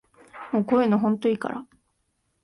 [0.51, 1.63] もうこういうのほんといいから